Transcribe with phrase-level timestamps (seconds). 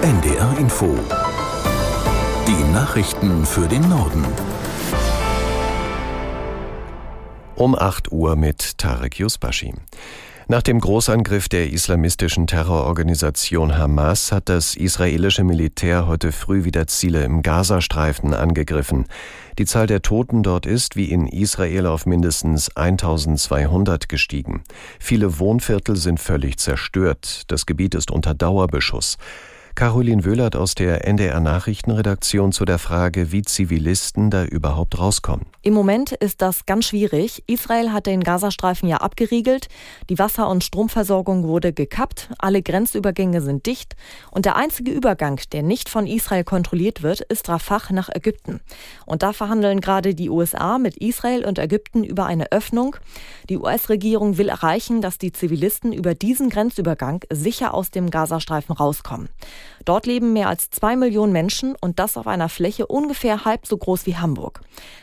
[0.00, 0.96] NDR Info.
[2.46, 4.24] Die Nachrichten für den Norden.
[7.56, 9.74] Um 8 Uhr mit Tarek Yusbashi.
[10.46, 17.24] Nach dem Großangriff der islamistischen Terrororganisation Hamas hat das israelische Militär heute früh wieder Ziele
[17.24, 19.06] im Gazastreifen angegriffen.
[19.58, 24.62] Die Zahl der Toten dort ist wie in Israel auf mindestens 1200 gestiegen.
[25.00, 27.42] Viele Wohnviertel sind völlig zerstört.
[27.48, 29.18] Das Gebiet ist unter Dauerbeschuss.
[29.78, 35.46] Caroline Wöhlert aus der NDR Nachrichtenredaktion zu der Frage, wie Zivilisten da überhaupt rauskommen.
[35.62, 37.44] Im Moment ist das ganz schwierig.
[37.46, 39.68] Israel hat den Gazastreifen ja abgeriegelt.
[40.08, 42.28] Die Wasser- und Stromversorgung wurde gekappt.
[42.38, 43.94] Alle Grenzübergänge sind dicht.
[44.32, 48.60] Und der einzige Übergang, der nicht von Israel kontrolliert wird, ist Rafah nach Ägypten.
[49.06, 52.96] Und da verhandeln gerade die USA mit Israel und Ägypten über eine Öffnung.
[53.48, 59.28] Die US-Regierung will erreichen, dass die Zivilisten über diesen Grenzübergang sicher aus dem Gazastreifen rauskommen.
[59.84, 63.76] Dort leben mehr als zwei Millionen Menschen und das auf einer Fläche ungefähr halb so
[63.76, 64.60] groß wie Hamburg.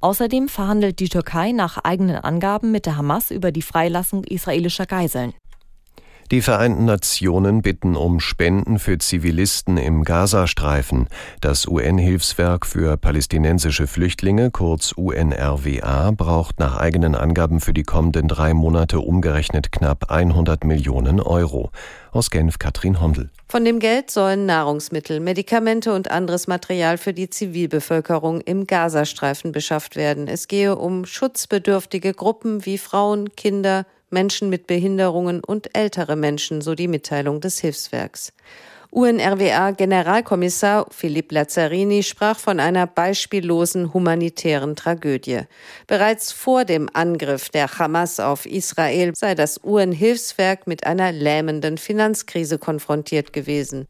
[0.00, 5.34] Außerdem verhandelt die Türkei nach eigenen Angaben mit der Hamas über die Freilassung israelischer Geiseln.
[6.32, 11.06] Die Vereinten Nationen bitten um Spenden für Zivilisten im Gazastreifen.
[11.40, 18.54] Das UN-Hilfswerk für palästinensische Flüchtlinge, kurz UNRWA, braucht nach eigenen Angaben für die kommenden drei
[18.54, 21.70] Monate umgerechnet knapp 100 Millionen Euro.
[22.10, 23.30] Aus Genf Katrin Hondel.
[23.46, 29.94] Von dem Geld sollen Nahrungsmittel, Medikamente und anderes Material für die Zivilbevölkerung im Gazastreifen beschafft
[29.94, 30.26] werden.
[30.26, 36.74] Es gehe um schutzbedürftige Gruppen wie Frauen, Kinder, Menschen mit Behinderungen und ältere Menschen, so
[36.74, 38.32] die Mitteilung des Hilfswerks.
[38.90, 45.42] UNRWA-Generalkommissar Philipp Lazzarini sprach von einer beispiellosen humanitären Tragödie.
[45.86, 52.58] Bereits vor dem Angriff der Hamas auf Israel sei das UN-Hilfswerk mit einer lähmenden Finanzkrise
[52.58, 53.86] konfrontiert gewesen.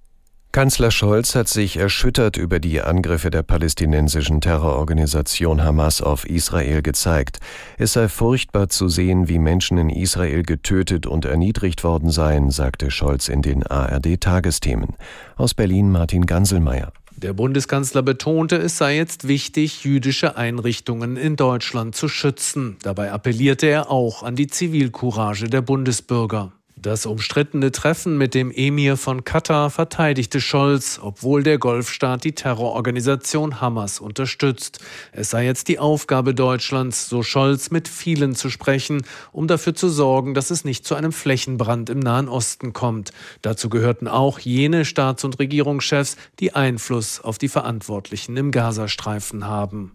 [0.52, 7.40] Kanzler Scholz hat sich erschüttert über die Angriffe der palästinensischen Terrororganisation Hamas auf Israel gezeigt.
[7.76, 12.90] Es sei furchtbar zu sehen, wie Menschen in Israel getötet und erniedrigt worden seien, sagte
[12.90, 14.96] Scholz in den ARD-Tagesthemen.
[15.36, 16.90] Aus Berlin Martin Ganselmeier.
[17.16, 22.76] Der Bundeskanzler betonte, es sei jetzt wichtig, jüdische Einrichtungen in Deutschland zu schützen.
[22.82, 26.52] Dabei appellierte er auch an die Zivilcourage der Bundesbürger.
[26.78, 33.62] Das umstrittene Treffen mit dem Emir von Katar verteidigte Scholz, obwohl der Golfstaat die Terrororganisation
[33.62, 34.78] Hamas unterstützt.
[35.10, 39.88] Es sei jetzt die Aufgabe Deutschlands, so Scholz, mit vielen zu sprechen, um dafür zu
[39.88, 43.10] sorgen, dass es nicht zu einem Flächenbrand im Nahen Osten kommt.
[43.40, 49.92] Dazu gehörten auch jene Staats- und Regierungschefs, die Einfluss auf die Verantwortlichen im Gazastreifen haben.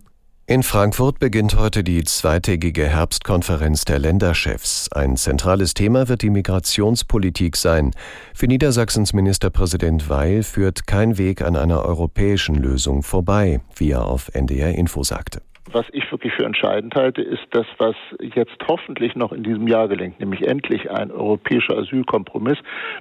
[0.51, 4.91] In Frankfurt beginnt heute die zweitägige Herbstkonferenz der Länderchefs.
[4.91, 7.91] Ein zentrales Thema wird die Migrationspolitik sein.
[8.35, 14.29] Für Niedersachsens Ministerpräsident Weil führt kein Weg an einer europäischen Lösung vorbei, wie er auf
[14.33, 15.41] NDR Info sagte.
[15.71, 19.87] Was ich wirklich für entscheidend halte, ist das, was jetzt hoffentlich noch in diesem Jahr
[19.87, 22.57] gelingt, nämlich endlich ein europäischer Asylkompromiss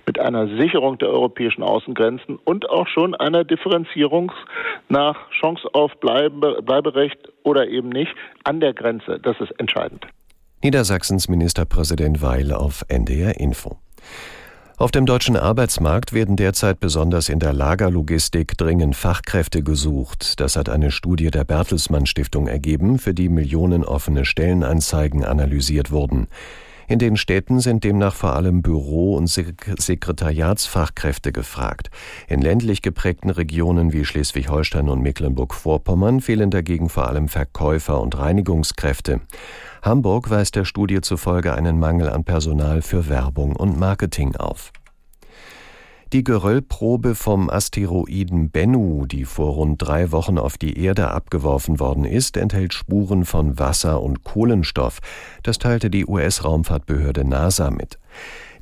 [0.06, 4.30] mit einer Sicherung der europäischen Außengrenzen und auch schon einer Differenzierung
[4.88, 8.14] nach Chance auf Bleibe, Bleiberecht oder eben nicht
[8.44, 9.18] an der Grenze.
[9.20, 10.06] Das ist entscheidend.
[10.62, 13.78] Niedersachsens Ministerpräsident Weil auf NDR Info.
[14.80, 20.40] Auf dem deutschen Arbeitsmarkt werden derzeit besonders in der Lagerlogistik dringend Fachkräfte gesucht.
[20.40, 26.28] Das hat eine Studie der Bertelsmann Stiftung ergeben, für die Millionen offene Stellenanzeigen analysiert wurden.
[26.90, 31.88] In den Städten sind demnach vor allem Büro- und Sekretariatsfachkräfte gefragt.
[32.26, 39.20] In ländlich geprägten Regionen wie Schleswig-Holstein und Mecklenburg-Vorpommern fehlen dagegen vor allem Verkäufer und Reinigungskräfte.
[39.82, 44.72] Hamburg weist der Studie zufolge einen Mangel an Personal für Werbung und Marketing auf.
[46.12, 52.04] Die Geröllprobe vom Asteroiden Bennu, die vor rund drei Wochen auf die Erde abgeworfen worden
[52.04, 54.98] ist, enthält Spuren von Wasser und Kohlenstoff.
[55.44, 58.00] Das teilte die US-Raumfahrtbehörde NASA mit.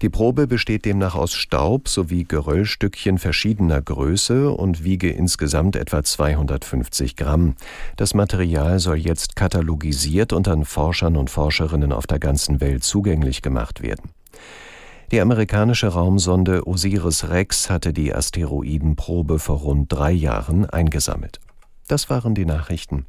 [0.02, 7.16] Die Probe besteht demnach aus Staub sowie Geröllstückchen verschiedener Größe und wiege insgesamt etwa 250
[7.16, 7.54] Gramm.
[7.96, 13.40] Das Material soll jetzt katalogisiert und an Forschern und Forscherinnen auf der ganzen Welt zugänglich
[13.40, 14.10] gemacht werden.
[15.10, 21.40] Die amerikanische Raumsonde Osiris-Rex hatte die Asteroidenprobe vor rund drei Jahren eingesammelt.
[21.86, 23.06] Das waren die Nachrichten.